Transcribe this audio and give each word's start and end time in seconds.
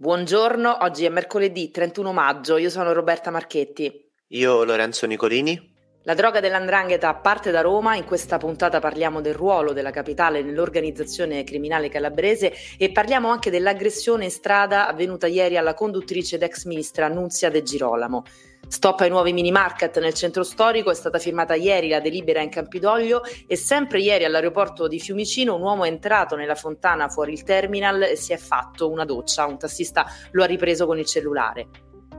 Buongiorno, 0.00 0.78
oggi 0.82 1.06
è 1.06 1.08
mercoledì 1.08 1.72
31 1.72 2.12
maggio, 2.12 2.56
io 2.56 2.70
sono 2.70 2.92
Roberta 2.92 3.32
Marchetti. 3.32 4.08
Io 4.28 4.62
Lorenzo 4.62 5.06
Nicolini. 5.06 5.74
La 6.04 6.14
droga 6.14 6.38
dell'andrangheta 6.38 7.12
parte 7.14 7.50
da 7.50 7.62
Roma, 7.62 7.96
in 7.96 8.04
questa 8.04 8.38
puntata 8.38 8.78
parliamo 8.78 9.20
del 9.20 9.34
ruolo 9.34 9.72
della 9.72 9.90
capitale 9.90 10.40
nell'organizzazione 10.40 11.42
criminale 11.42 11.88
calabrese 11.88 12.52
e 12.78 12.92
parliamo 12.92 13.28
anche 13.28 13.50
dell'aggressione 13.50 14.22
in 14.22 14.30
strada 14.30 14.86
avvenuta 14.86 15.26
ieri 15.26 15.56
alla 15.56 15.74
conduttrice 15.74 16.36
ed 16.36 16.44
ex 16.44 16.66
ministra 16.66 17.08
Nunzia 17.08 17.50
De 17.50 17.64
Girolamo. 17.64 18.22
Stop 18.68 19.00
ai 19.00 19.08
nuovi 19.08 19.32
mini 19.32 19.50
market 19.50 19.98
nel 19.98 20.12
centro 20.12 20.44
storico, 20.44 20.90
è 20.90 20.94
stata 20.94 21.18
firmata 21.18 21.54
ieri 21.54 21.88
la 21.88 22.00
delibera 22.00 22.42
in 22.42 22.50
Campidoglio 22.50 23.22
e 23.46 23.56
sempre 23.56 23.98
ieri 24.00 24.24
all'aeroporto 24.24 24.86
di 24.86 25.00
Fiumicino 25.00 25.54
un 25.54 25.62
uomo 25.62 25.84
è 25.84 25.88
entrato 25.88 26.36
nella 26.36 26.54
fontana 26.54 27.08
fuori 27.08 27.32
il 27.32 27.44
terminal 27.44 28.02
e 28.02 28.14
si 28.14 28.34
è 28.34 28.36
fatto 28.36 28.90
una 28.90 29.06
doccia, 29.06 29.46
un 29.46 29.58
tassista 29.58 30.04
lo 30.32 30.42
ha 30.42 30.46
ripreso 30.46 30.84
con 30.84 30.98
il 30.98 31.06
cellulare. 31.06 31.68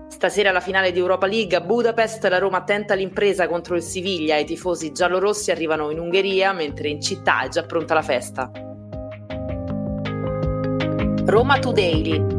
Stasera 0.07 0.51
la 0.51 0.59
finale 0.59 0.91
di 0.91 0.97
Europa 0.97 1.27
League 1.27 1.55
a 1.55 1.61
Budapest, 1.61 2.25
la 2.25 2.39
Roma 2.39 2.63
tenta 2.63 2.95
l'impresa 2.95 3.47
contro 3.47 3.75
il 3.75 3.83
Siviglia 3.83 4.35
e 4.35 4.41
i 4.41 4.45
tifosi 4.45 4.91
giallorossi 4.91 5.51
arrivano 5.51 5.91
in 5.91 5.99
Ungheria 5.99 6.51
mentre 6.51 6.89
in 6.89 6.99
città 6.99 7.43
è 7.43 7.49
già 7.49 7.61
pronta 7.61 7.93
la 7.93 8.01
festa. 8.01 8.51
Roma 11.25 11.59
Today 11.59 12.38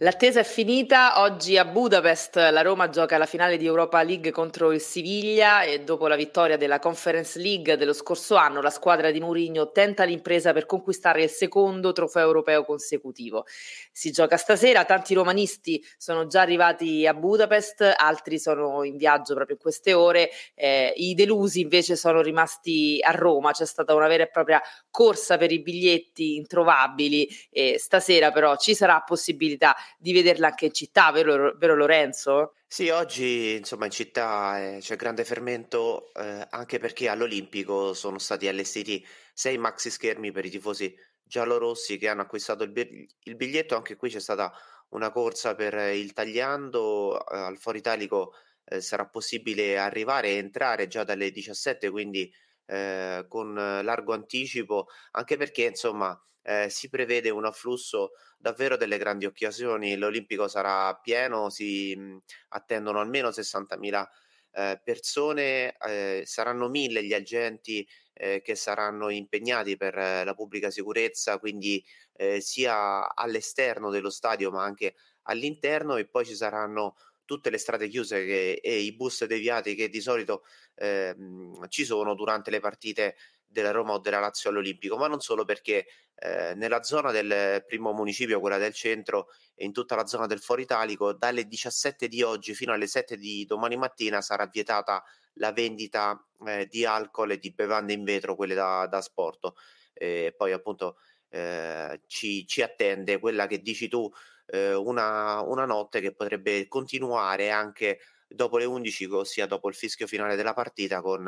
L'attesa 0.00 0.38
è 0.38 0.44
finita, 0.44 1.20
oggi 1.22 1.58
a 1.58 1.64
Budapest 1.64 2.36
la 2.36 2.62
Roma 2.62 2.88
gioca 2.88 3.18
la 3.18 3.26
finale 3.26 3.56
di 3.56 3.66
Europa 3.66 4.00
League 4.04 4.30
contro 4.30 4.70
il 4.70 4.80
Siviglia 4.80 5.62
e 5.62 5.80
dopo 5.80 6.06
la 6.06 6.14
vittoria 6.14 6.56
della 6.56 6.78
Conference 6.78 7.36
League 7.40 7.76
dello 7.76 7.92
scorso 7.92 8.36
anno 8.36 8.62
la 8.62 8.70
squadra 8.70 9.10
di 9.10 9.18
Mourinho 9.18 9.72
tenta 9.72 10.04
l'impresa 10.04 10.52
per 10.52 10.66
conquistare 10.66 11.24
il 11.24 11.30
secondo 11.30 11.90
trofeo 11.90 12.24
europeo 12.24 12.64
consecutivo. 12.64 13.44
Si 13.90 14.12
gioca 14.12 14.36
stasera, 14.36 14.84
tanti 14.84 15.14
romanisti 15.14 15.84
sono 15.96 16.28
già 16.28 16.42
arrivati 16.42 17.04
a 17.04 17.12
Budapest, 17.12 17.94
altri 17.96 18.38
sono 18.38 18.84
in 18.84 18.96
viaggio 18.98 19.34
proprio 19.34 19.56
in 19.56 19.62
queste 19.62 19.94
ore, 19.94 20.30
eh, 20.54 20.92
i 20.94 21.14
delusi 21.14 21.58
invece 21.60 21.96
sono 21.96 22.22
rimasti 22.22 23.00
a 23.02 23.10
Roma, 23.10 23.50
c'è 23.50 23.66
stata 23.66 23.96
una 23.96 24.06
vera 24.06 24.22
e 24.22 24.28
propria 24.28 24.62
corsa 24.92 25.36
per 25.38 25.50
i 25.50 25.60
biglietti 25.60 26.36
introvabili 26.36 27.28
e 27.50 27.80
stasera 27.80 28.30
però 28.30 28.56
ci 28.56 28.76
sarà 28.76 29.02
possibilità 29.04 29.74
di 29.96 30.12
vederla 30.12 30.48
anche 30.48 30.66
in 30.66 30.72
città, 30.72 31.10
vero, 31.12 31.54
vero 31.56 31.74
Lorenzo? 31.74 32.54
Sì, 32.66 32.90
oggi 32.90 33.56
insomma 33.56 33.86
in 33.86 33.90
città 33.90 34.60
eh, 34.60 34.78
c'è 34.80 34.96
grande 34.96 35.24
fermento 35.24 36.12
eh, 36.12 36.46
anche 36.50 36.78
perché 36.78 37.08
all'Olimpico 37.08 37.94
sono 37.94 38.18
stati 38.18 38.46
allestiti 38.46 39.04
sei 39.32 39.56
maxi 39.56 39.90
schermi 39.90 40.32
per 40.32 40.44
i 40.44 40.50
tifosi 40.50 40.94
giallorossi 41.22 41.96
che 41.98 42.08
hanno 42.08 42.22
acquistato 42.22 42.64
il, 42.64 42.70
bi- 42.70 43.06
il 43.22 43.36
biglietto. 43.36 43.76
Anche 43.76 43.96
qui 43.96 44.10
c'è 44.10 44.20
stata 44.20 44.52
una 44.90 45.10
corsa 45.10 45.54
per 45.54 45.94
il 45.94 46.12
tagliando, 46.12 47.18
eh, 47.26 47.36
al 47.36 47.58
Foro 47.58 47.78
Italico 47.78 48.32
eh, 48.64 48.80
sarà 48.80 49.06
possibile 49.06 49.78
arrivare 49.78 50.28
e 50.28 50.36
entrare 50.36 50.88
già 50.88 51.04
dalle 51.04 51.30
17, 51.30 51.90
quindi 51.90 52.32
eh, 52.68 53.24
con 53.28 53.54
largo 53.54 54.12
anticipo, 54.12 54.86
anche 55.12 55.36
perché 55.36 55.64
insomma 55.64 56.20
eh, 56.42 56.68
si 56.70 56.88
prevede 56.88 57.30
un 57.30 57.44
afflusso 57.44 58.12
davvero 58.38 58.76
delle 58.76 58.98
grandi 58.98 59.26
occasioni. 59.26 59.96
L'Olimpico 59.96 60.48
sarà 60.48 60.94
pieno, 60.96 61.50
si 61.50 61.94
mh, 61.96 62.00
mhmm, 62.02 62.18
attendono 62.48 63.00
almeno 63.00 63.30
60.000 63.32 64.08
eh, 64.52 64.80
persone, 64.82 65.76
eh, 65.78 66.22
saranno 66.24 66.68
mille 66.68 67.04
gli 67.04 67.12
agenti 67.12 67.86
eh, 68.14 68.40
che 68.42 68.54
saranno 68.54 69.10
impegnati 69.10 69.76
per 69.76 69.94
la 69.96 70.34
pubblica 70.34 70.70
sicurezza, 70.70 71.38
quindi 71.38 71.84
eh, 72.14 72.40
sia 72.40 73.14
all'esterno 73.14 73.90
dello 73.90 74.10
stadio 74.10 74.50
ma 74.50 74.64
anche 74.64 74.94
all'interno 75.24 75.96
e 75.96 76.08
poi 76.08 76.24
ci 76.24 76.34
saranno 76.34 76.94
tutte 77.28 77.50
le 77.50 77.58
strade 77.58 77.88
chiuse 77.88 78.24
che, 78.24 78.52
e 78.62 78.78
i 78.78 78.94
bus 78.94 79.26
deviati 79.26 79.74
che 79.74 79.90
di 79.90 80.00
solito 80.00 80.44
ehm, 80.76 81.68
ci 81.68 81.84
sono 81.84 82.14
durante 82.14 82.50
le 82.50 82.58
partite 82.58 83.16
della 83.46 83.70
Roma 83.70 83.92
o 83.92 83.98
della 83.98 84.18
Lazio 84.18 84.48
all'Olimpico, 84.48 84.96
ma 84.96 85.08
non 85.08 85.20
solo 85.20 85.44
perché 85.44 85.86
eh, 86.14 86.54
nella 86.54 86.82
zona 86.82 87.10
del 87.12 87.62
primo 87.66 87.92
municipio, 87.92 88.40
quella 88.40 88.56
del 88.56 88.72
centro, 88.72 89.28
e 89.54 89.66
in 89.66 89.72
tutta 89.72 89.94
la 89.94 90.06
zona 90.06 90.26
del 90.26 90.40
Foro 90.40 90.62
Italico, 90.62 91.12
dalle 91.12 91.46
17 91.46 92.08
di 92.08 92.22
oggi 92.22 92.54
fino 92.54 92.72
alle 92.72 92.86
7 92.86 93.18
di 93.18 93.44
domani 93.44 93.76
mattina 93.76 94.22
sarà 94.22 94.46
vietata 94.46 95.04
la 95.34 95.52
vendita 95.52 96.18
eh, 96.46 96.66
di 96.66 96.86
alcol 96.86 97.32
e 97.32 97.38
di 97.38 97.52
bevande 97.52 97.92
in 97.92 98.04
vetro, 98.04 98.36
quelle 98.36 98.54
da, 98.54 98.86
da 98.86 99.02
sport. 99.02 99.52
E 99.92 100.32
poi 100.34 100.52
appunto 100.52 100.96
eh, 101.28 102.00
ci, 102.06 102.46
ci, 102.46 102.62
attende 102.62 103.18
quella 103.18 103.46
che 103.46 103.60
dici 103.60 103.86
tu, 103.88 104.10
eh, 104.50 104.74
una, 104.74 105.40
una 105.42 105.64
notte 105.64 106.00
che 106.00 106.14
potrebbe 106.14 106.66
continuare 106.68 107.50
anche 107.50 108.00
dopo 108.28 108.58
le 108.58 108.64
11, 108.64 109.04
ossia 109.06 109.46
dopo 109.46 109.68
il 109.68 109.74
fischio 109.74 110.06
finale 110.06 110.36
della 110.36 110.54
partita, 110.54 111.00
con 111.00 111.26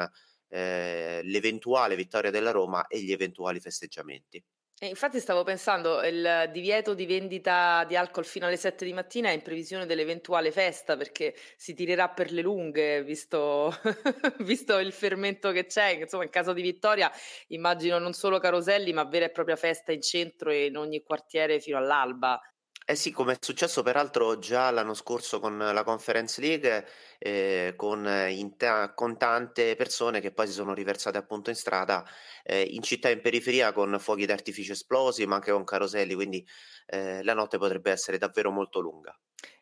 eh, 0.48 1.20
l'eventuale 1.22 1.96
vittoria 1.96 2.30
della 2.30 2.50
Roma 2.50 2.86
e 2.86 3.00
gli 3.00 3.12
eventuali 3.12 3.60
festeggiamenti. 3.60 4.42
E 4.82 4.86
infatti 4.86 5.20
stavo 5.20 5.42
pensando, 5.44 6.02
il 6.04 6.48
divieto 6.52 6.94
di 6.94 7.04
vendita 7.04 7.84
di 7.86 7.96
alcol 7.96 8.24
fino 8.24 8.46
alle 8.46 8.56
7 8.56 8.86
di 8.86 8.94
mattina 8.94 9.28
è 9.28 9.32
in 9.32 9.42
previsione 9.42 9.84
dell'eventuale 9.84 10.50
festa 10.50 10.96
perché 10.96 11.34
si 11.56 11.74
tirerà 11.74 12.08
per 12.08 12.32
le 12.32 12.40
lunghe, 12.40 13.04
visto, 13.04 13.70
visto 14.40 14.78
il 14.78 14.92
fermento 14.94 15.52
che 15.52 15.66
c'è. 15.66 15.98
Insomma, 16.00 16.24
in 16.24 16.30
caso 16.30 16.54
di 16.54 16.62
vittoria 16.62 17.12
immagino 17.48 17.98
non 17.98 18.14
solo 18.14 18.38
caroselli, 18.38 18.94
ma 18.94 19.04
vera 19.04 19.26
e 19.26 19.30
propria 19.30 19.56
festa 19.56 19.92
in 19.92 20.00
centro 20.00 20.48
e 20.48 20.64
in 20.64 20.78
ogni 20.78 21.02
quartiere 21.02 21.60
fino 21.60 21.76
all'alba. 21.76 22.40
Eh 22.86 22.96
sì, 22.96 23.12
come 23.12 23.34
è 23.34 23.38
successo 23.38 23.82
peraltro 23.84 24.40
già 24.40 24.70
l'anno 24.70 24.94
scorso 24.94 25.38
con 25.38 25.56
la 25.56 25.84
Conference 25.84 26.40
League, 26.40 26.86
eh, 27.18 27.74
con, 27.76 28.04
in 28.30 28.56
ta- 28.56 28.92
con 28.94 29.16
tante 29.16 29.76
persone 29.76 30.20
che 30.20 30.32
poi 30.32 30.48
si 30.48 30.52
sono 30.52 30.74
riversate 30.74 31.16
appunto 31.16 31.50
in 31.50 31.56
strada, 31.56 32.04
eh, 32.42 32.62
in 32.62 32.82
città 32.82 33.08
e 33.08 33.12
in 33.12 33.20
periferia 33.20 33.72
con 33.72 33.96
fuochi 34.00 34.26
d'artificio 34.26 34.72
esplosi, 34.72 35.24
ma 35.26 35.36
anche 35.36 35.52
con 35.52 35.62
caroselli, 35.62 36.14
quindi 36.14 36.44
eh, 36.86 37.22
la 37.22 37.34
notte 37.34 37.58
potrebbe 37.58 37.92
essere 37.92 38.18
davvero 38.18 38.50
molto 38.50 38.80
lunga. 38.80 39.16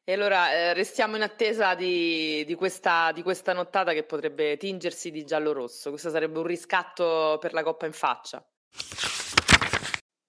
E 0.05 0.15
allora 0.15 0.55
eh, 0.55 0.73
restiamo 0.73 1.17
in 1.17 1.23
attesa 1.23 1.75
di, 1.75 2.43
di, 2.47 2.55
questa, 2.55 3.13
di 3.13 3.23
questa 3.23 3.53
nottata 3.53 3.93
che 3.93 4.05
potrebbe 4.05 4.57
tingersi 4.57 5.11
di 5.11 5.23
giallo-rosso. 5.25 5.91
Questo 5.91 6.09
sarebbe 6.09 6.39
un 6.39 6.47
riscatto 6.47 7.37
per 7.39 7.53
la 7.53 7.63
Coppa 7.63 7.85
in 7.85 7.93
faccia. 7.93 8.43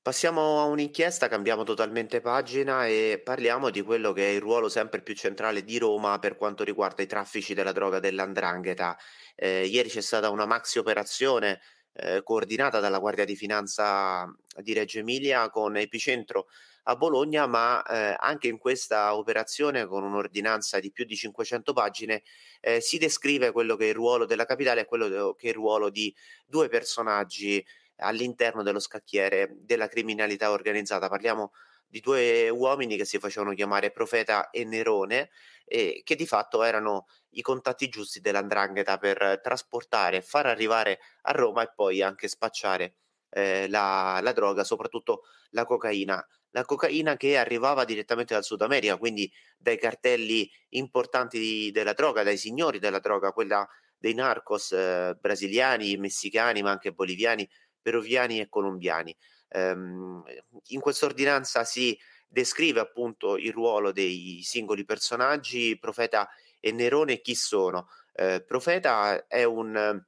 Passiamo 0.09 0.59
a 0.59 0.63
un'inchiesta, 0.63 1.27
cambiamo 1.27 1.61
totalmente 1.61 2.19
pagina 2.19 2.87
e 2.87 3.21
parliamo 3.23 3.69
di 3.69 3.83
quello 3.83 4.11
che 4.11 4.27
è 4.27 4.31
il 4.31 4.41
ruolo 4.41 4.67
sempre 4.67 5.03
più 5.03 5.13
centrale 5.13 5.63
di 5.63 5.77
Roma 5.77 6.17
per 6.17 6.35
quanto 6.35 6.63
riguarda 6.63 7.03
i 7.03 7.05
traffici 7.05 7.53
della 7.53 7.71
droga 7.71 7.99
dell'andrangheta. 7.99 8.97
Eh, 9.35 9.67
ieri 9.67 9.87
c'è 9.87 10.01
stata 10.01 10.31
una 10.31 10.47
maxi 10.47 10.79
operazione 10.79 11.61
eh, 11.93 12.23
coordinata 12.23 12.79
dalla 12.79 12.97
Guardia 12.97 13.23
di 13.23 13.35
Finanza 13.35 14.25
di 14.63 14.73
Reggio 14.73 14.97
Emilia 14.97 15.47
con 15.51 15.77
epicentro 15.77 16.47
a 16.85 16.95
Bologna, 16.95 17.45
ma 17.45 17.83
eh, 17.83 18.15
anche 18.17 18.47
in 18.47 18.57
questa 18.57 19.15
operazione 19.15 19.85
con 19.85 20.03
un'ordinanza 20.03 20.79
di 20.79 20.91
più 20.91 21.05
di 21.05 21.15
500 21.15 21.71
pagine 21.71 22.23
eh, 22.61 22.81
si 22.81 22.97
descrive 22.97 23.51
quello 23.51 23.75
che 23.75 23.85
è 23.85 23.89
il 23.89 23.93
ruolo 23.93 24.25
della 24.25 24.45
capitale 24.45 24.81
e 24.81 24.85
quello 24.85 25.35
che 25.35 25.45
è 25.45 25.49
il 25.49 25.55
ruolo 25.55 25.91
di 25.91 26.11
due 26.47 26.67
personaggi 26.67 27.63
all'interno 27.99 28.63
dello 28.63 28.79
scacchiere 28.79 29.55
della 29.59 29.87
criminalità 29.87 30.51
organizzata. 30.51 31.09
Parliamo 31.09 31.51
di 31.87 31.99
due 31.99 32.49
uomini 32.49 32.97
che 32.97 33.05
si 33.05 33.17
facevano 33.19 33.53
chiamare 33.53 33.91
Profeta 33.91 34.49
e 34.51 34.63
Nerone 34.63 35.29
e 35.65 36.01
che 36.03 36.15
di 36.15 36.27
fatto 36.27 36.63
erano 36.63 37.07
i 37.31 37.41
contatti 37.41 37.89
giusti 37.89 38.21
dell'andrangheta 38.21 38.97
per 38.97 39.39
trasportare, 39.41 40.21
far 40.21 40.45
arrivare 40.45 40.99
a 41.23 41.31
Roma 41.31 41.63
e 41.63 41.71
poi 41.73 42.01
anche 42.01 42.27
spacciare 42.27 42.95
eh, 43.29 43.67
la, 43.69 44.19
la, 44.21 44.31
droga, 44.31 44.63
soprattutto 44.63 45.23
la 45.51 45.65
cocaina. 45.65 46.25
La 46.51 46.65
cocaina 46.65 47.15
che 47.15 47.37
arrivava 47.37 47.85
direttamente 47.85 48.33
dal 48.33 48.43
Sud 48.43 48.61
America, 48.63 48.97
quindi 48.97 49.31
dai 49.55 49.77
cartelli 49.77 50.49
importanti 50.69 51.37
di, 51.37 51.71
della 51.71 51.93
droga, 51.93 52.23
dai 52.23 52.37
signori 52.37 52.79
della 52.79 52.99
droga, 52.99 53.31
quella 53.31 53.67
dei 53.95 54.15
narcos 54.15 54.71
eh, 54.71 55.15
brasiliani, 55.19 55.97
messicani, 55.97 56.63
ma 56.63 56.71
anche 56.71 56.91
boliviani, 56.91 57.47
peruviani 57.81 58.39
e 58.39 58.49
colombiani. 58.49 59.15
Um, 59.51 60.23
in 60.67 60.79
questa 60.79 61.05
ordinanza 61.05 61.63
si 61.63 61.97
descrive 62.27 62.79
appunto 62.79 63.37
il 63.37 63.51
ruolo 63.51 63.91
dei 63.91 64.41
singoli 64.43 64.85
personaggi, 64.85 65.77
Profeta 65.79 66.29
e 66.59 66.71
Nerone, 66.71 67.21
chi 67.21 67.35
sono. 67.35 67.89
Eh, 68.13 68.43
Profeta 68.45 69.25
è 69.27 69.43
un, 69.43 70.01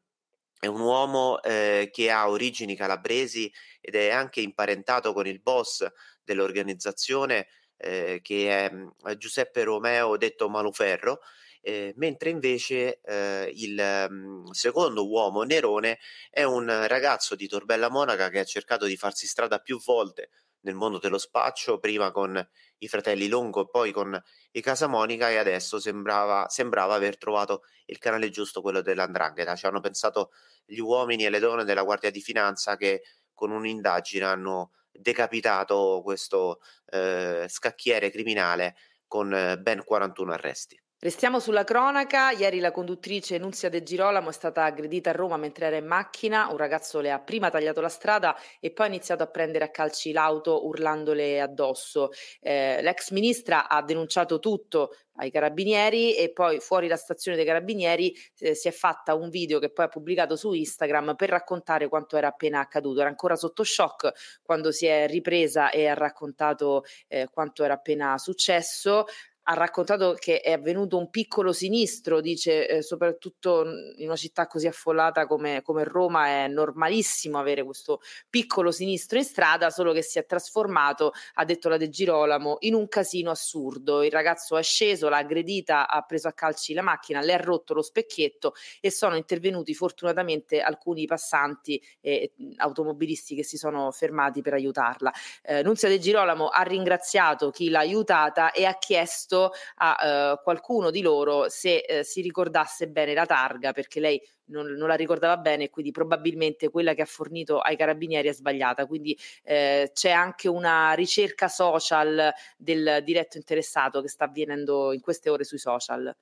è 0.59 0.68
un 0.68 0.79
uomo 0.79 1.41
eh, 1.41 1.89
che 1.91 2.12
ha 2.12 2.29
origini 2.29 2.75
calabresi 2.75 3.51
ed 3.79 3.95
è 3.95 4.09
anche 4.12 4.41
imparentato 4.41 5.13
con 5.13 5.25
il 5.25 5.41
boss 5.41 5.88
dell'organizzazione 6.24 7.47
eh, 7.77 8.19
che 8.21 8.65
è 8.65 9.15
Giuseppe 9.17 9.63
Romeo 9.63 10.17
detto 10.17 10.50
Maluferro 10.50 11.21
eh, 11.61 11.93
mentre 11.97 12.29
invece 12.29 13.01
eh, 13.01 13.51
il 13.55 14.07
um, 14.09 14.49
secondo 14.51 15.07
uomo, 15.07 15.43
Nerone, 15.43 15.99
è 16.29 16.43
un 16.43 16.65
ragazzo 16.87 17.35
di 17.35 17.47
Torbella 17.47 17.89
Monaca 17.89 18.29
che 18.29 18.39
ha 18.39 18.43
cercato 18.43 18.85
di 18.85 18.97
farsi 18.97 19.27
strada 19.27 19.59
più 19.59 19.79
volte 19.81 20.29
nel 20.61 20.75
mondo 20.75 20.99
dello 20.99 21.17
spaccio, 21.17 21.79
prima 21.79 22.11
con 22.11 22.47
i 22.79 22.87
fratelli 22.87 23.27
Longo 23.27 23.61
e 23.61 23.69
poi 23.69 23.91
con 23.91 24.19
i 24.51 24.61
Casamonica 24.61 25.29
e 25.29 25.37
adesso 25.37 25.79
sembrava, 25.79 26.47
sembrava 26.49 26.93
aver 26.95 27.17
trovato 27.17 27.63
il 27.85 27.97
canale 27.97 28.29
giusto, 28.29 28.61
quello 28.61 28.81
dell'andrangheta. 28.81 29.55
Ci 29.55 29.65
hanno 29.65 29.79
pensato 29.79 30.31
gli 30.65 30.79
uomini 30.79 31.25
e 31.25 31.29
le 31.29 31.39
donne 31.39 31.63
della 31.63 31.83
Guardia 31.83 32.11
di 32.11 32.21
Finanza 32.21 32.75
che 32.77 33.03
con 33.33 33.51
un'indagine 33.51 34.25
hanno 34.25 34.71
decapitato 34.91 36.01
questo 36.03 36.59
eh, 36.87 37.45
scacchiere 37.47 38.11
criminale 38.11 38.75
con 39.07 39.33
eh, 39.33 39.57
ben 39.57 39.83
41 39.83 40.33
arresti. 40.33 40.79
Restiamo 41.03 41.39
sulla 41.39 41.63
cronaca. 41.63 42.30
Ieri 42.30 42.59
la 42.59 42.69
conduttrice 42.69 43.39
Nunzia 43.39 43.69
De 43.69 43.81
Girolamo 43.81 44.30
è 44.30 44.31
stata 44.31 44.65
aggredita 44.65 45.09
a 45.09 45.13
Roma 45.13 45.36
mentre 45.36 45.65
era 45.65 45.77
in 45.77 45.88
macchina. 45.88 46.48
Un 46.51 46.57
ragazzo 46.57 47.00
le 47.00 47.09
ha 47.09 47.19
prima 47.19 47.50
tagliato 47.50 47.81
la 47.81 47.89
strada 47.89 48.38
e 48.59 48.69
poi 48.69 48.86
ha 48.86 48.89
iniziato 48.89 49.24
a 49.24 49.25
prendere 49.25 49.65
a 49.65 49.69
calci 49.69 50.12
l'auto 50.12 50.68
urlandole 50.68 51.42
addosso. 51.42 52.12
Eh, 52.39 52.83
l'ex 52.83 53.09
ministra 53.09 53.68
ha 53.68 53.81
denunciato 53.81 54.38
tutto 54.38 54.95
ai 55.15 55.31
carabinieri 55.31 56.15
e 56.15 56.31
poi 56.31 56.59
fuori 56.59 56.88
la 56.88 56.95
stazione 56.95 57.36
dei 57.36 57.45
carabinieri 57.45 58.15
eh, 58.38 58.53
si 58.53 58.68
è 58.68 58.71
fatta 58.71 59.15
un 59.15 59.30
video 59.30 59.57
che 59.57 59.71
poi 59.71 59.86
ha 59.86 59.89
pubblicato 59.89 60.36
su 60.36 60.53
Instagram 60.53 61.15
per 61.15 61.30
raccontare 61.30 61.89
quanto 61.89 62.15
era 62.15 62.27
appena 62.27 62.59
accaduto. 62.59 63.00
Era 63.00 63.09
ancora 63.09 63.36
sotto 63.36 63.63
shock 63.63 64.39
quando 64.44 64.71
si 64.71 64.86
è 64.86 65.07
ripresa 65.07 65.71
e 65.71 65.88
ha 65.88 65.95
raccontato 65.95 66.83
eh, 67.07 67.27
quanto 67.31 67.63
era 67.63 67.74
appena 67.74 68.19
successo 68.19 69.06
ha 69.43 69.53
raccontato 69.53 70.15
che 70.19 70.41
è 70.41 70.51
avvenuto 70.51 70.97
un 70.97 71.09
piccolo 71.09 71.51
sinistro, 71.51 72.21
dice 72.21 72.67
eh, 72.67 72.81
soprattutto 72.83 73.65
in 73.97 74.05
una 74.05 74.15
città 74.15 74.45
così 74.45 74.67
affollata 74.67 75.25
come, 75.25 75.61
come, 75.63 75.83
Roma 75.83 76.27
è 76.27 76.47
normalissimo 76.47 77.39
avere 77.39 77.63
questo 77.63 78.01
piccolo 78.29 78.71
sinistro 78.71 79.17
in 79.17 79.23
strada, 79.23 79.71
solo 79.71 79.93
che 79.93 80.03
si 80.03 80.19
è 80.19 80.25
trasformato, 80.25 81.13
ha 81.35 81.45
detto 81.45 81.69
la 81.69 81.77
De 81.77 81.89
Girolamo, 81.89 82.57
in 82.61 82.75
un 82.75 82.88
casino 82.88 83.31
assurdo. 83.31 84.03
Il 84.03 84.11
ragazzo 84.11 84.57
è 84.57 84.63
sceso, 84.63 85.09
l'ha 85.09 85.17
aggredita, 85.17 85.88
ha 85.88 86.01
preso 86.03 86.27
a 86.27 86.33
calci 86.33 86.73
la 86.73 86.83
macchina, 86.83 87.21
le 87.21 87.33
ha 87.33 87.38
rotto 87.38 87.73
lo 87.73 87.81
specchietto 87.81 88.53
e 88.79 88.91
sono 88.91 89.15
intervenuti 89.15 89.73
fortunatamente 89.73 90.61
alcuni 90.61 91.05
passanti 91.05 91.81
e 91.99 92.33
automobilisti 92.57 93.33
che 93.33 93.43
si 93.43 93.57
sono 93.57 93.89
fermati 93.91 94.41
per 94.41 94.53
aiutarla. 94.53 95.11
Eh, 95.41 95.63
Nunzia 95.63 95.89
De 95.89 95.97
Girolamo 95.97 96.47
ha 96.47 96.61
ringraziato 96.61 97.49
chi 97.49 97.69
l'ha 97.69 97.79
aiutata 97.79 98.51
e 98.51 98.65
ha 98.65 98.77
chiesto 98.77 99.30
chiesto 99.31 99.51
a 99.75 100.33
uh, 100.33 100.43
qualcuno 100.43 100.91
di 100.91 101.01
loro 101.01 101.47
se 101.47 101.85
uh, 101.87 102.03
si 102.03 102.21
ricordasse 102.21 102.87
bene 102.89 103.13
la 103.13 103.25
targa 103.25 103.71
perché 103.71 103.99
lei 103.99 104.21
non, 104.45 104.67
non, 104.67 104.89
la 104.89 104.95
ricordava 104.95 105.37
bene 105.37 105.69
quindi 105.69 105.91
probabilmente 105.91 106.69
quella 106.69 106.93
che 106.93 107.03
ha 107.03 107.05
fornito 107.05 107.59
ai 107.59 107.77
carabinieri 107.77 108.27
è 108.27 108.33
sbagliata. 108.33 108.85
Quindi 108.85 109.17
eh, 109.43 109.91
c'è 109.93 110.11
anche 110.11 110.49
una 110.49 110.91
ricerca 110.91 111.47
social 111.47 112.29
del 112.57 113.01
diretto 113.05 113.37
interessato 113.37 114.01
che 114.01 114.09
sta 114.09 114.25
avvenendo 114.25 114.91
in 114.91 114.99
queste 114.99 115.29
ore 115.29 115.45
sui 115.45 115.57
social. 115.57 116.13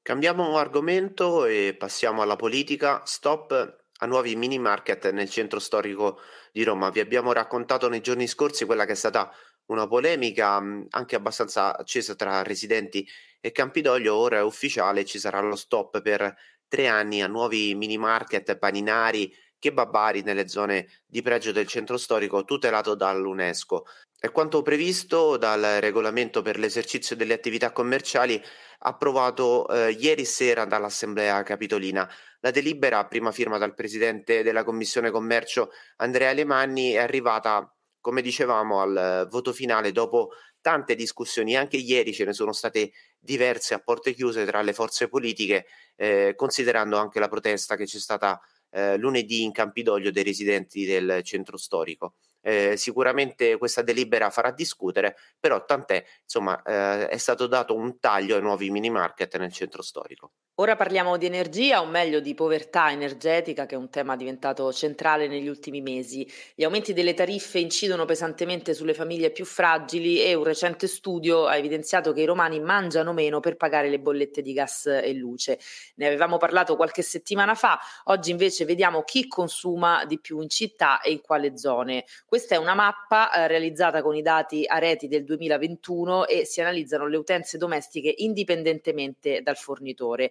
Cambiamo 0.00 0.56
argomento 0.58 1.44
e 1.44 1.74
passiamo 1.76 2.22
alla 2.22 2.36
politica. 2.36 3.02
Stop 3.04 3.84
a 3.98 4.06
nuovi 4.06 4.36
mini 4.36 4.60
market 4.60 5.10
nel 5.10 5.28
centro 5.28 5.58
storico 5.58 6.20
di 6.52 6.62
Roma. 6.62 6.90
Vi 6.90 7.00
abbiamo 7.00 7.32
raccontato 7.32 7.88
nei 7.88 8.00
giorni 8.00 8.28
scorsi 8.28 8.64
quella 8.64 8.84
che 8.84 8.92
è 8.92 8.96
stata 8.96 9.32
una 9.66 9.86
polemica 9.86 10.60
mh, 10.60 10.86
anche 10.90 11.16
abbastanza 11.16 11.76
accesa 11.76 12.14
tra 12.14 12.42
residenti 12.42 13.06
e 13.40 13.52
Campidoglio, 13.52 14.16
ora 14.16 14.38
è 14.38 14.42
ufficiale, 14.42 15.04
ci 15.04 15.18
sarà 15.18 15.40
lo 15.40 15.56
stop 15.56 16.00
per 16.02 16.34
tre 16.68 16.88
anni 16.88 17.22
a 17.22 17.28
nuovi 17.28 17.74
mini 17.74 17.96
market, 17.96 18.56
paninari, 18.58 19.32
kebabari 19.58 20.22
nelle 20.22 20.48
zone 20.48 20.88
di 21.06 21.22
pregio 21.22 21.52
del 21.52 21.66
centro 21.66 21.96
storico 21.96 22.44
tutelato 22.44 22.94
dall'UNESCO. 22.94 23.86
È 24.18 24.30
quanto 24.30 24.62
previsto 24.62 25.36
dal 25.36 25.78
regolamento 25.80 26.42
per 26.42 26.58
l'esercizio 26.58 27.16
delle 27.16 27.34
attività 27.34 27.70
commerciali 27.70 28.42
approvato 28.80 29.68
eh, 29.68 29.90
ieri 29.90 30.24
sera 30.24 30.64
dall'Assemblea 30.64 31.42
Capitolina. 31.42 32.08
La 32.40 32.50
delibera, 32.50 33.06
prima 33.06 33.30
firma 33.32 33.58
dal 33.58 33.74
Presidente 33.74 34.42
della 34.42 34.64
Commissione 34.64 35.10
Commercio 35.10 35.70
Andrea 35.96 36.30
Alemanni, 36.30 36.92
è 36.92 36.98
arrivata 36.98 37.70
come 38.06 38.22
dicevamo 38.22 38.80
al 38.80 39.26
voto 39.28 39.52
finale 39.52 39.90
dopo 39.90 40.30
tante 40.60 40.94
discussioni, 40.94 41.56
anche 41.56 41.76
ieri 41.76 42.14
ce 42.14 42.24
ne 42.24 42.32
sono 42.32 42.52
state 42.52 42.92
diverse 43.18 43.74
a 43.74 43.80
porte 43.80 44.14
chiuse 44.14 44.46
tra 44.46 44.62
le 44.62 44.72
forze 44.72 45.08
politiche, 45.08 45.66
eh, 45.96 46.34
considerando 46.36 46.98
anche 46.98 47.18
la 47.18 47.26
protesta 47.26 47.74
che 47.74 47.84
c'è 47.84 47.98
stata 47.98 48.40
eh, 48.70 48.96
lunedì 48.96 49.42
in 49.42 49.50
Campidoglio 49.50 50.12
dei 50.12 50.22
residenti 50.22 50.84
del 50.84 51.22
centro 51.24 51.56
storico. 51.56 52.14
Eh, 52.42 52.76
sicuramente 52.76 53.56
questa 53.56 53.82
delibera 53.82 54.30
farà 54.30 54.52
discutere, 54.52 55.16
però 55.40 55.64
tant'è, 55.64 56.04
insomma, 56.22 56.62
eh, 56.62 57.08
è 57.08 57.16
stato 57.16 57.48
dato 57.48 57.74
un 57.74 57.98
taglio 57.98 58.36
ai 58.36 58.42
nuovi 58.42 58.70
mini 58.70 58.88
market 58.88 59.36
nel 59.36 59.52
centro 59.52 59.82
storico. 59.82 60.30
Ora 60.58 60.74
parliamo 60.74 61.18
di 61.18 61.26
energia, 61.26 61.82
o 61.82 61.84
meglio 61.84 62.18
di 62.18 62.32
povertà 62.32 62.90
energetica, 62.90 63.66
che 63.66 63.74
è 63.74 63.78
un 63.78 63.90
tema 63.90 64.16
diventato 64.16 64.72
centrale 64.72 65.28
negli 65.28 65.48
ultimi 65.48 65.82
mesi. 65.82 66.26
Gli 66.54 66.64
aumenti 66.64 66.94
delle 66.94 67.12
tariffe 67.12 67.58
incidono 67.58 68.06
pesantemente 68.06 68.72
sulle 68.72 68.94
famiglie 68.94 69.32
più 69.32 69.44
fragili 69.44 70.22
e 70.22 70.32
un 70.32 70.44
recente 70.44 70.86
studio 70.86 71.44
ha 71.44 71.58
evidenziato 71.58 72.14
che 72.14 72.22
i 72.22 72.24
romani 72.24 72.58
mangiano 72.58 73.12
meno 73.12 73.38
per 73.38 73.56
pagare 73.56 73.90
le 73.90 73.98
bollette 74.00 74.40
di 74.40 74.54
gas 74.54 74.86
e 74.86 75.12
luce. 75.12 75.58
Ne 75.96 76.06
avevamo 76.06 76.38
parlato 76.38 76.74
qualche 76.74 77.02
settimana 77.02 77.54
fa, 77.54 77.78
oggi 78.04 78.30
invece 78.30 78.64
vediamo 78.64 79.02
chi 79.02 79.28
consuma 79.28 80.06
di 80.06 80.18
più 80.18 80.40
in 80.40 80.48
città 80.48 81.02
e 81.02 81.10
in 81.10 81.20
quale 81.20 81.58
zone. 81.58 82.06
Questa 82.24 82.54
è 82.54 82.58
una 82.58 82.74
mappa 82.74 83.30
eh, 83.30 83.46
realizzata 83.46 84.00
con 84.00 84.16
i 84.16 84.22
dati 84.22 84.64
a 84.66 84.78
reti 84.78 85.06
del 85.06 85.24
2021 85.24 86.26
e 86.26 86.46
si 86.46 86.62
analizzano 86.62 87.06
le 87.06 87.18
utenze 87.18 87.58
domestiche 87.58 88.14
indipendentemente 88.16 89.42
dal 89.42 89.58
fornitore. 89.58 90.30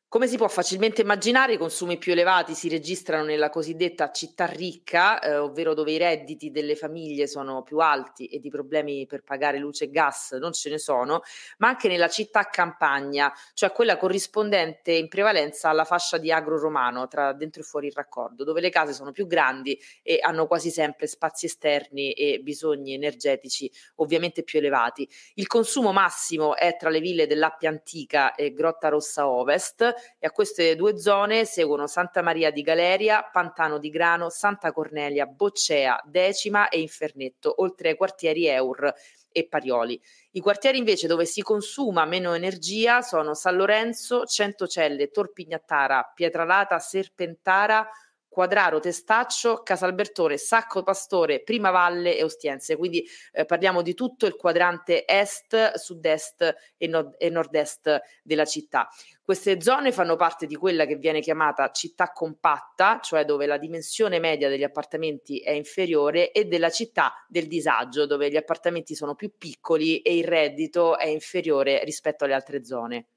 Come 0.11 0.27
si 0.27 0.35
può 0.35 0.49
facilmente 0.49 1.03
immaginare, 1.03 1.53
i 1.53 1.57
consumi 1.57 1.97
più 1.97 2.11
elevati 2.11 2.53
si 2.53 2.67
registrano 2.67 3.23
nella 3.23 3.49
cosiddetta 3.49 4.11
città 4.11 4.45
ricca, 4.45 5.21
eh, 5.21 5.37
ovvero 5.37 5.73
dove 5.73 5.93
i 5.93 5.97
redditi 5.97 6.51
delle 6.51 6.75
famiglie 6.75 7.27
sono 7.27 7.63
più 7.63 7.77
alti 7.77 8.25
e 8.25 8.41
di 8.41 8.49
problemi 8.49 9.05
per 9.05 9.23
pagare 9.23 9.57
luce 9.57 9.85
e 9.85 9.89
gas 9.89 10.31
non 10.33 10.51
ce 10.51 10.69
ne 10.69 10.79
sono, 10.79 11.21
ma 11.59 11.69
anche 11.69 11.87
nella 11.87 12.09
città 12.09 12.43
campagna, 12.49 13.31
cioè 13.53 13.71
quella 13.71 13.95
corrispondente 13.95 14.91
in 14.91 15.07
prevalenza 15.07 15.69
alla 15.69 15.85
fascia 15.85 16.17
di 16.17 16.29
agro 16.29 16.59
romano, 16.59 17.07
tra 17.07 17.31
dentro 17.31 17.61
e 17.61 17.63
fuori 17.63 17.87
il 17.87 17.93
raccordo, 17.95 18.43
dove 18.43 18.59
le 18.59 18.69
case 18.69 18.91
sono 18.91 19.13
più 19.13 19.27
grandi 19.27 19.79
e 20.03 20.17
hanno 20.21 20.45
quasi 20.45 20.71
sempre 20.71 21.07
spazi 21.07 21.45
esterni 21.45 22.11
e 22.11 22.41
bisogni 22.43 22.95
energetici 22.95 23.71
ovviamente 23.95 24.43
più 24.43 24.59
elevati. 24.59 25.07
Il 25.35 25.47
consumo 25.47 25.93
massimo 25.93 26.57
è 26.57 26.75
tra 26.75 26.89
le 26.89 26.99
ville 26.99 27.27
dell'Appia 27.27 27.69
Antica 27.69 28.35
e 28.35 28.51
Grotta 28.51 28.89
Rossa 28.89 29.29
Ovest, 29.29 29.99
e 30.19 30.27
a 30.27 30.31
queste 30.31 30.75
due 30.75 30.97
zone 30.97 31.45
seguono 31.45 31.87
Santa 31.87 32.21
Maria 32.21 32.51
di 32.51 32.61
Galeria, 32.61 33.27
Pantano 33.31 33.77
di 33.77 33.89
Grano, 33.89 34.29
Santa 34.29 34.71
Cornelia, 34.71 35.25
Boccea, 35.25 36.01
Decima 36.05 36.69
e 36.69 36.79
Infernetto, 36.79 37.61
oltre 37.61 37.89
ai 37.89 37.95
quartieri 37.95 38.47
Eur 38.47 38.93
e 39.31 39.47
Parioli. 39.47 39.99
I 40.31 40.39
quartieri 40.39 40.77
invece 40.77 41.07
dove 41.07 41.25
si 41.25 41.41
consuma 41.41 42.05
meno 42.05 42.33
energia 42.33 43.01
sono 43.01 43.33
San 43.33 43.55
Lorenzo, 43.55 44.25
Centocelle, 44.25 45.09
Torpignattara, 45.09 46.11
Pietralata, 46.13 46.79
Serpentara, 46.79 47.87
Quadraro, 48.31 48.79
Testaccio, 48.79 49.61
Casalbertone, 49.61 50.37
Sacco 50.37 50.83
Pastore, 50.83 51.43
Prima 51.43 51.69
Valle 51.69 52.17
e 52.17 52.23
Ostiense. 52.23 52.77
Quindi 52.77 53.05
eh, 53.33 53.43
parliamo 53.43 53.81
di 53.81 53.93
tutto 53.93 54.25
il 54.25 54.37
quadrante 54.37 55.05
est, 55.05 55.73
sud-est 55.73 56.55
e, 56.77 56.87
nord- 56.87 57.15
e 57.17 57.29
nord-est 57.29 57.99
della 58.23 58.45
città. 58.45 58.87
Queste 59.21 59.59
zone 59.61 59.91
fanno 59.91 60.15
parte 60.15 60.45
di 60.45 60.55
quella 60.55 60.85
che 60.85 60.95
viene 60.95 61.19
chiamata 61.19 61.71
città 61.71 62.13
compatta, 62.13 63.01
cioè 63.01 63.25
dove 63.25 63.45
la 63.47 63.57
dimensione 63.57 64.17
media 64.19 64.47
degli 64.47 64.63
appartamenti 64.63 65.39
è 65.39 65.51
inferiore, 65.51 66.31
e 66.31 66.45
della 66.45 66.69
città 66.69 67.11
del 67.27 67.47
disagio, 67.47 68.05
dove 68.05 68.29
gli 68.29 68.37
appartamenti 68.37 68.95
sono 68.95 69.13
più 69.13 69.33
piccoli 69.37 69.99
e 69.99 70.15
il 70.15 70.23
reddito 70.23 70.97
è 70.97 71.07
inferiore 71.07 71.83
rispetto 71.83 72.23
alle 72.23 72.33
altre 72.33 72.63
zone. 72.63 73.07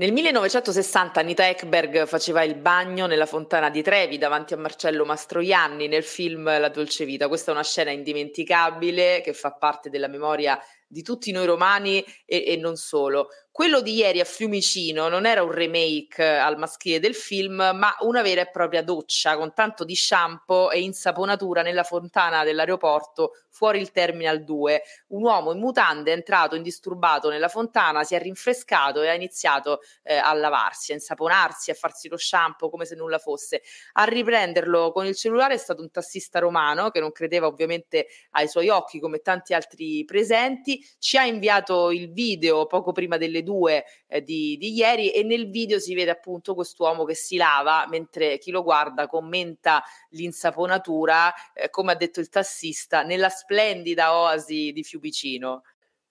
Nel 0.00 0.12
1960 0.12 1.20
Anita 1.20 1.46
Ekberg 1.46 2.06
faceva 2.06 2.42
il 2.42 2.54
bagno 2.54 3.04
nella 3.04 3.26
fontana 3.26 3.68
di 3.68 3.82
Trevi 3.82 4.16
davanti 4.16 4.54
a 4.54 4.56
Marcello 4.56 5.04
Mastroianni 5.04 5.88
nel 5.88 6.04
film 6.04 6.44
La 6.44 6.70
dolce 6.70 7.04
vita. 7.04 7.28
Questa 7.28 7.50
è 7.50 7.54
una 7.54 7.62
scena 7.62 7.90
indimenticabile 7.90 9.20
che 9.20 9.34
fa 9.34 9.52
parte 9.52 9.90
della 9.90 10.08
memoria 10.08 10.58
di 10.88 11.02
tutti 11.02 11.30
noi 11.32 11.44
romani 11.44 12.02
e, 12.24 12.44
e 12.46 12.56
non 12.56 12.76
solo. 12.76 13.28
Quello 13.52 13.80
di 13.80 13.94
ieri 13.94 14.20
a 14.20 14.24
Fiumicino 14.24 15.08
non 15.08 15.26
era 15.26 15.42
un 15.42 15.50
remake 15.50 16.24
al 16.24 16.56
maschile 16.56 17.00
del 17.00 17.16
film, 17.16 17.56
ma 17.56 17.96
una 18.00 18.22
vera 18.22 18.42
e 18.42 18.50
propria 18.50 18.80
doccia 18.80 19.36
con 19.36 19.52
tanto 19.52 19.84
di 19.84 19.96
shampoo 19.96 20.70
e 20.70 20.80
insaponatura 20.80 21.60
nella 21.60 21.82
fontana 21.82 22.44
dell'aeroporto 22.44 23.32
fuori 23.50 23.80
il 23.80 23.90
Terminal 23.90 24.44
2. 24.44 24.82
Un 25.08 25.22
uomo 25.24 25.52
in 25.52 25.58
mutande 25.58 26.12
è 26.12 26.14
entrato 26.14 26.54
indisturbato 26.54 27.28
nella 27.28 27.48
fontana, 27.48 28.04
si 28.04 28.14
è 28.14 28.20
rinfrescato 28.20 29.02
e 29.02 29.08
ha 29.08 29.14
iniziato 29.14 29.80
eh, 30.04 30.16
a 30.16 30.32
lavarsi, 30.32 30.92
a 30.92 30.94
insaponarsi, 30.94 31.70
a 31.70 31.74
farsi 31.74 32.08
lo 32.08 32.16
shampoo 32.16 32.70
come 32.70 32.84
se 32.84 32.94
nulla 32.94 33.18
fosse. 33.18 33.62
A 33.94 34.04
riprenderlo 34.04 34.92
con 34.92 35.06
il 35.06 35.16
cellulare 35.16 35.54
è 35.54 35.58
stato 35.58 35.82
un 35.82 35.90
tassista 35.90 36.38
romano 36.38 36.90
che 36.90 37.00
non 37.00 37.12
credeva 37.12 37.48
ovviamente 37.48 38.06
ai 38.30 38.48
suoi 38.48 38.68
occhi 38.68 39.00
come 39.00 39.18
tanti 39.18 39.52
altri 39.54 40.04
presenti. 40.04 40.82
Ci 40.98 41.18
ha 41.18 41.24
inviato 41.26 41.90
il 41.90 42.12
video 42.12 42.66
poco 42.66 42.92
prima 42.92 43.16
delle 43.16 43.39
delle 43.40 43.42
due 43.42 43.84
eh, 44.06 44.22
di, 44.22 44.56
di, 44.58 44.72
ieri 44.72 45.10
e 45.10 45.22
nel 45.22 45.50
video 45.50 45.78
si 45.78 45.94
vede 45.94 46.10
appunto 46.10 46.54
quest'uomo 46.54 47.04
che 47.04 47.14
si 47.14 47.36
lava 47.36 47.86
mentre 47.88 48.38
chi 48.38 48.50
lo 48.50 48.62
guarda 48.62 49.06
commenta 49.06 49.82
l'insaponatura, 50.10 51.32
eh, 51.52 51.70
come 51.70 51.92
ha 51.92 51.96
detto 51.96 52.20
il 52.20 52.28
tassista, 52.28 53.02
nella 53.02 53.28
splendida 53.28 54.16
oasi 54.16 54.72
di 54.72 54.82
Fiumicino. 54.82 55.62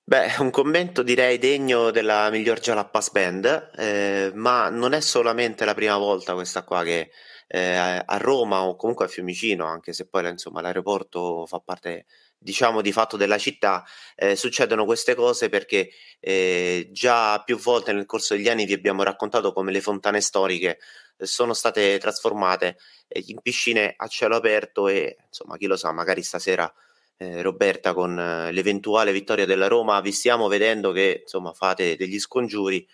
Beh, 0.04 0.38
un 0.40 0.50
commento 0.50 1.04
direi 1.04 1.38
degno 1.38 1.92
della 1.92 2.32
miglior 2.32 2.60
Jalapas 2.60 3.12
Band, 3.12 3.72
eh, 3.76 4.32
ma 4.34 4.70
non 4.70 4.94
è 4.94 5.02
solamente 5.02 5.66
la 5.66 5.76
prima 5.76 5.98
volta 5.98 6.34
questa 6.34 6.64
qua 6.64 6.84
che 6.84 7.12
eh, 7.48 7.76
a 7.76 8.18
Roma 8.18 8.64
o 8.64 8.76
comunque 8.76 9.06
a 9.06 9.08
Fiumicino, 9.08 9.66
anche 9.66 9.94
se 9.94 10.08
poi 10.08 10.28
insomma, 10.28 10.62
l'aeroporto 10.62 11.46
fa 11.46 11.60
parte 11.60 12.06
diciamo 12.40 12.82
di 12.82 12.92
fatto 12.92 13.18
della 13.18 13.38
città, 13.38 13.86
eh, 14.16 14.36
succedono 14.36 14.86
queste 14.86 15.14
cose 15.14 15.50
perché 15.50 15.92
eh, 16.20 16.88
già 16.92 17.44
più 17.44 17.58
volte 17.58 17.92
nel 17.92 18.06
corso 18.06 18.34
degli 18.36 18.48
anni 18.48 18.66
vi 18.66 18.74
abbiamo 18.74 19.04
raccontato 19.04 19.52
come 19.52 19.72
le 19.72 19.82
fontane 19.82 20.22
storiche 20.22 20.80
eh, 21.18 21.26
sono 21.26 21.54
state 21.54 21.98
trasformate 22.00 22.78
eh, 23.08 23.24
in 23.28 23.42
piscine 23.42 23.94
a 23.96 24.08
cielo 24.08 24.36
aperto 24.38 24.88
e 24.88 25.18
insomma 25.28 25.58
chi 25.58 25.68
lo 25.68 25.76
sa, 25.76 25.92
magari 25.92 26.24
stasera 26.24 26.72
eh, 27.18 27.42
Roberta 27.42 27.94
con 27.94 28.18
eh, 28.18 28.52
l'eventuale 28.54 29.12
vittoria 29.12 29.46
della 29.46 29.68
Roma 29.68 30.00
vi 30.00 30.14
stiamo 30.14 30.48
vedendo 30.48 30.92
che 30.92 31.20
insomma 31.24 31.54
fate 31.54 31.96
degli 31.98 32.20
scongiuri, 32.20 32.88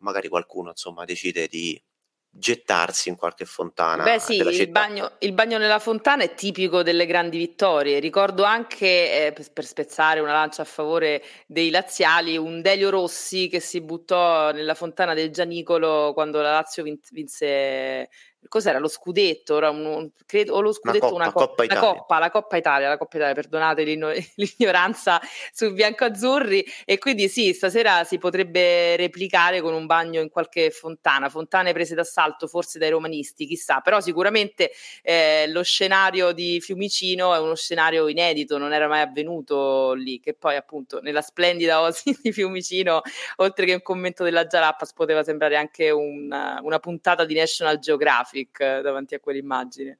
magari 0.00 0.28
qualcuno 0.28 0.70
insomma 0.70 1.04
decide 1.04 1.48
di 1.48 1.80
gettarsi 2.30 3.08
in 3.08 3.16
qualche 3.16 3.44
fontana. 3.44 4.04
Beh 4.04 4.18
sì, 4.18 4.36
il 4.36 4.68
bagno, 4.68 5.12
il 5.20 5.32
bagno, 5.32 5.58
nella 5.58 5.78
fontana 5.78 6.22
è 6.22 6.34
tipico 6.34 6.82
delle 6.82 7.06
grandi 7.06 7.38
vittorie. 7.38 7.98
Ricordo 7.98 8.44
anche, 8.44 9.26
eh, 9.26 9.32
per, 9.32 9.52
per, 9.52 9.64
spezzare 9.64 10.20
una 10.20 10.32
lancia 10.32 10.62
a 10.62 10.66
favore 10.66 11.22
dei 11.46 11.70
laziali, 11.70 12.36
un 12.36 12.60
Delio 12.60 12.90
Rossi 12.90 13.48
che 13.48 13.60
si 13.60 13.80
buttò 13.80 14.52
nella 14.52 14.74
fontana 14.74 15.14
del 15.14 15.30
Gianicolo 15.30 16.12
quando 16.14 16.40
la 16.40 16.52
Lazio 16.52 16.82
vinse 16.82 18.08
cos'era? 18.48 18.78
Lo 18.78 18.88
scudetto, 18.88 19.56
era 19.56 19.70
un, 19.70 20.10
credo, 20.26 20.54
o 20.54 20.60
lo 20.60 20.72
scudetto, 20.72 21.14
una 21.14 21.30
coppa, 21.32 21.62
una 21.62 21.78
coppa, 21.78 21.88
la 21.88 21.94
coppa, 21.94 22.18
la 22.18 22.30
Coppa 22.30 22.56
Italia, 22.56 22.88
la 22.88 22.96
Coppa 22.96 23.16
Italia, 23.16 23.34
perdonate 23.34 23.82
l'ignoranza 24.36 25.20
su 25.52 25.72
bianco-azzurri. 25.72 26.64
E 26.84 26.98
quindi 26.98 27.28
sì, 27.28 27.52
stasera 27.52 28.04
si 28.04 28.18
potrebbe 28.18 28.96
replicare 28.96 29.60
con 29.60 29.74
un 29.74 29.86
bagno 29.86 30.20
in 30.20 30.28
qualche 30.28 30.70
fontana, 30.70 31.28
fontane 31.28 31.72
prese 31.72 31.94
d'assalto 31.94 32.46
forse 32.46 32.78
dai 32.78 32.90
romanisti, 32.90 33.46
chissà, 33.46 33.80
però 33.80 34.00
sicuramente 34.00 34.70
eh, 35.02 35.46
lo 35.48 35.62
scenario 35.62 36.32
di 36.32 36.60
Fiumicino 36.60 37.34
è 37.34 37.38
uno 37.38 37.54
scenario 37.54 38.08
inedito, 38.08 38.58
non 38.58 38.72
era 38.72 38.88
mai 38.88 39.00
avvenuto 39.00 39.92
lì, 39.92 40.20
che 40.20 40.34
poi 40.34 40.56
appunto 40.56 41.00
nella 41.00 41.22
splendida 41.22 41.80
osi 41.80 42.16
di 42.22 42.32
Fiumicino, 42.32 43.02
oltre 43.36 43.66
che 43.66 43.74
un 43.74 43.82
commento 43.82 44.24
della 44.24 44.46
Jalappas, 44.46 44.92
poteva 44.92 45.22
sembrare 45.22 45.56
anche 45.56 45.90
una, 45.90 46.60
una 46.62 46.78
puntata 46.78 47.24
di 47.24 47.34
National 47.34 47.78
Geographic 47.78 48.37
traffic 48.46 48.82
davanti 48.82 49.14
a 49.14 49.20
quell'immagine. 49.20 49.98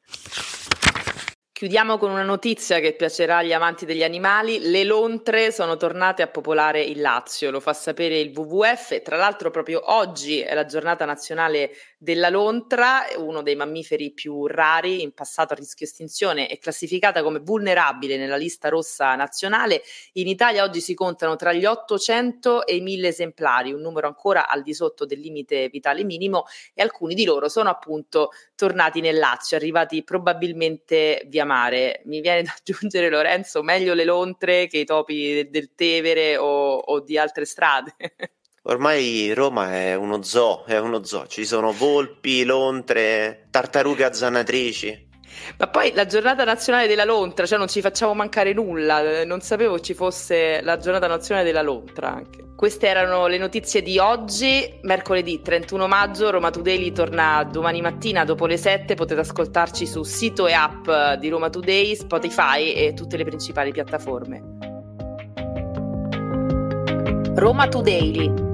Chiudiamo 1.58 1.98
con 1.98 2.12
una 2.12 2.22
notizia 2.22 2.78
che 2.78 2.92
piacerà 2.92 3.38
agli 3.38 3.52
amanti 3.52 3.84
degli 3.84 4.04
animali. 4.04 4.70
Le 4.70 4.84
lontre 4.84 5.50
sono 5.50 5.76
tornate 5.76 6.22
a 6.22 6.28
popolare 6.28 6.84
il 6.84 7.00
Lazio, 7.00 7.50
lo 7.50 7.58
fa 7.58 7.72
sapere 7.72 8.20
il 8.20 8.30
WWF. 8.32 9.02
Tra 9.02 9.16
l'altro 9.16 9.50
proprio 9.50 9.92
oggi 9.92 10.38
è 10.38 10.54
la 10.54 10.66
giornata 10.66 11.04
nazionale 11.04 11.72
della 11.98 12.28
lontra, 12.28 13.06
uno 13.16 13.42
dei 13.42 13.56
mammiferi 13.56 14.12
più 14.12 14.46
rari, 14.46 15.02
in 15.02 15.10
passato 15.10 15.52
a 15.52 15.56
rischio 15.56 15.84
estinzione, 15.84 16.46
è 16.46 16.58
classificata 16.58 17.24
come 17.24 17.40
vulnerabile 17.40 18.16
nella 18.16 18.36
lista 18.36 18.68
rossa 18.68 19.16
nazionale. 19.16 19.82
In 20.12 20.28
Italia 20.28 20.62
oggi 20.62 20.80
si 20.80 20.94
contano 20.94 21.34
tra 21.34 21.52
gli 21.52 21.64
800 21.64 22.66
e 22.66 22.76
i 22.76 22.80
1000 22.80 23.08
esemplari, 23.08 23.72
un 23.72 23.80
numero 23.80 24.06
ancora 24.06 24.46
al 24.46 24.62
di 24.62 24.74
sotto 24.74 25.04
del 25.04 25.18
limite 25.18 25.68
vitale 25.70 26.04
minimo 26.04 26.44
e 26.72 26.82
alcuni 26.82 27.14
di 27.14 27.24
loro 27.24 27.48
sono 27.48 27.68
appunto 27.68 28.30
tornati 28.54 29.00
nel 29.00 29.18
Lazio, 29.18 29.56
arrivati 29.56 30.04
probabilmente 30.04 31.24
via 31.26 31.46
mare. 31.48 32.02
Mi 32.04 32.20
viene 32.20 32.42
da 32.42 32.54
aggiungere 32.56 33.08
Lorenzo, 33.08 33.62
meglio 33.62 33.94
le 33.94 34.04
lontre 34.04 34.68
che 34.68 34.78
i 34.78 34.84
topi 34.84 35.48
del 35.50 35.74
Tevere 35.74 36.36
o, 36.36 36.76
o 36.76 37.00
di 37.00 37.18
altre 37.18 37.44
strade. 37.44 37.96
Ormai 38.62 39.32
Roma 39.32 39.74
è 39.74 39.94
uno 39.94 40.22
zoo, 40.22 40.66
è 40.66 40.78
uno 40.78 41.02
zoo, 41.02 41.26
ci 41.26 41.46
sono 41.46 41.72
volpi, 41.72 42.44
lontre, 42.44 43.46
tartarughe 43.50 44.04
azzanatrici. 44.04 45.07
Ma 45.58 45.66
poi 45.68 45.92
la 45.94 46.06
giornata 46.06 46.44
nazionale 46.44 46.86
della 46.86 47.04
lontra, 47.04 47.46
cioè 47.46 47.58
non 47.58 47.68
ci 47.68 47.80
facciamo 47.80 48.14
mancare 48.14 48.52
nulla, 48.52 49.24
non 49.24 49.40
sapevo 49.40 49.80
ci 49.80 49.94
fosse 49.94 50.60
la 50.62 50.76
giornata 50.76 51.06
nazionale 51.06 51.46
della 51.46 51.62
lontra 51.62 52.12
anche. 52.12 52.46
Queste 52.56 52.88
erano 52.88 53.28
le 53.28 53.38
notizie 53.38 53.82
di 53.82 53.98
oggi, 53.98 54.80
mercoledì 54.82 55.40
31 55.42 55.86
maggio, 55.86 56.30
Roma 56.30 56.50
Today 56.50 56.90
torna 56.90 57.44
domani 57.44 57.80
mattina 57.80 58.24
dopo 58.24 58.46
le 58.46 58.56
7, 58.56 58.94
potete 58.94 59.20
ascoltarci 59.20 59.86
su 59.86 60.02
sito 60.02 60.46
e 60.48 60.54
app 60.54 61.18
di 61.18 61.28
Roma 61.28 61.50
Today, 61.50 61.94
Spotify 61.94 62.72
e 62.72 62.94
tutte 62.94 63.16
le 63.16 63.24
principali 63.24 63.70
piattaforme. 63.70 64.42
Roma 67.36 67.68
Today 67.68 68.46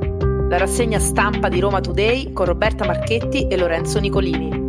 la 0.49 0.59
rassegna 0.59 0.99
stampa 0.99 1.49
di 1.49 1.59
Roma 1.59 1.81
Today 1.81 2.33
con 2.33 2.45
Roberta 2.45 2.85
Marchetti 2.85 3.49
e 3.49 3.57
Lorenzo 3.57 3.99
Nicolini. 3.99 4.64